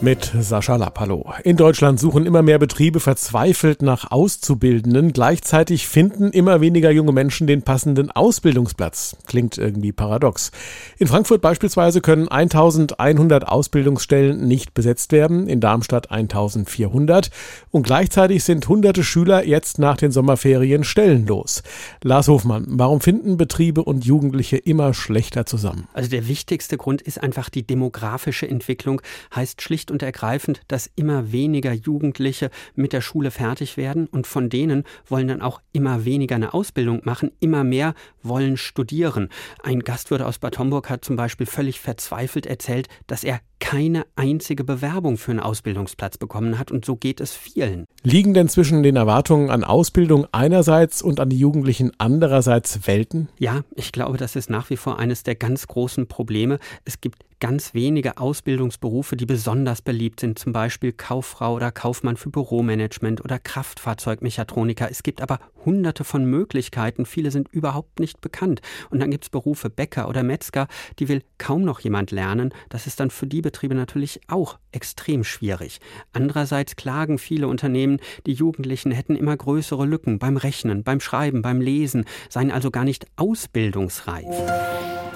[0.00, 1.00] mit Sascha Lapp.
[1.00, 1.32] Hallo.
[1.44, 5.12] In Deutschland suchen immer mehr Betriebe verzweifelt nach Auszubildenden.
[5.12, 9.16] Gleichzeitig finden immer weniger junge Menschen den passenden Ausbildungsplatz.
[9.26, 10.52] Klingt irgendwie paradox.
[10.98, 17.30] In Frankfurt beispielsweise können 1100 Ausbildungsstellen nicht besetzt werden, in Darmstadt 1400
[17.70, 21.62] und gleichzeitig sind hunderte Schüler jetzt nach den Sommerferien stellenlos.
[22.02, 25.88] Lars Hofmann, warum finden Betriebe und Jugendliche immer schlechter zusammen?
[25.92, 29.00] Also der wichtigste Grund ist einfach die demografische Entwicklung,
[29.34, 34.26] heißt schlicht schlicht und ergreifend, dass immer weniger Jugendliche mit der Schule fertig werden und
[34.26, 39.28] von denen wollen dann auch immer weniger eine Ausbildung machen, immer mehr wollen studieren.
[39.62, 44.64] Ein Gastwirt aus Bad Homburg hat zum Beispiel völlig verzweifelt erzählt, dass er keine einzige
[44.64, 47.84] Bewerbung für einen Ausbildungsplatz bekommen hat und so geht es vielen.
[48.02, 53.28] Liegen denn zwischen den Erwartungen an Ausbildung einerseits und an die Jugendlichen andererseits Welten?
[53.38, 56.58] Ja, ich glaube, das ist nach wie vor eines der ganz großen Probleme.
[56.84, 62.30] Es gibt ganz wenige Ausbildungsberufe, die besonders beliebt sind, zum Beispiel Kauffrau oder Kaufmann für
[62.30, 64.90] Büromanagement oder Kraftfahrzeugmechatroniker.
[64.90, 68.60] Es gibt aber hunderte von Möglichkeiten, viele sind überhaupt nicht bekannt.
[68.90, 70.66] Und dann gibt es Berufe Bäcker oder Metzger,
[70.98, 72.52] die will kaum noch jemand lernen.
[72.70, 75.80] Das ist dann für die Betriebe natürlich auch extrem schwierig.
[76.12, 81.62] Andererseits klagen viele Unternehmen, die Jugendlichen hätten immer größere Lücken beim Rechnen, beim Schreiben, beim
[81.62, 84.26] Lesen, seien also gar nicht ausbildungsreif.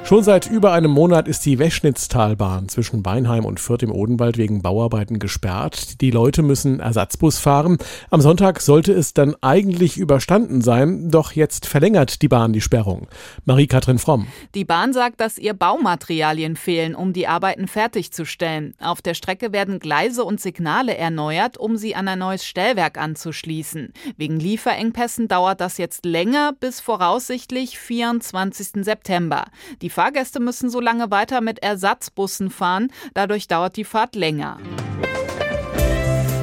[0.04, 4.60] Schon seit über einem Monat ist die Weschnitztalbahn zwischen Beinheim und Fürth im Odenwald wegen
[4.60, 6.00] Bauarbeiten gesperrt.
[6.00, 7.78] Die Leute müssen Ersatzbus fahren.
[8.10, 13.06] Am Sonntag sollte es dann eigentlich überstanden sein, doch jetzt verlängert die Bahn die Sperrung.
[13.44, 14.26] Marie-Kathrin Fromm.
[14.54, 18.74] Die Bahn sagt, dass ihr Baumaterialien fehlen, um die Arbeiten fertigzustellen.
[18.80, 23.92] Auf der Strecke werden Gleise und Signale erneuert, um sie an ein neues Stellwerk anzuschließen.
[24.16, 28.84] Wegen Lieferengpässen dauert das jetzt länger bis voraussichtlich 24.
[28.84, 29.44] September.
[29.80, 32.90] Die Fahrgäste müssen so lange weiter mit Ersatzbussen fahren.
[33.14, 34.58] Dadurch dauert die Fahrt länger.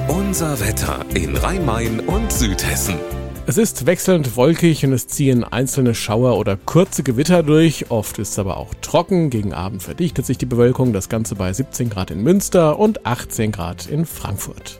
[0.08, 2.96] Unser Wetter in Rhein-Main und Südhessen.
[3.48, 7.90] Es ist wechselnd wolkig und es ziehen einzelne Schauer oder kurze Gewitter durch.
[7.90, 9.32] Oft ist es aber auch trocken.
[9.32, 10.94] Gegen Abend verdichtet sich die Bewölkung.
[10.94, 14.80] Das Ganze bei 17 Grad in Münster und 18 Grad in Frankfurt.